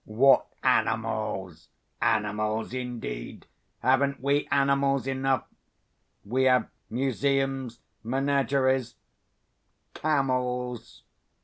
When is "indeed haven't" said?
2.73-4.19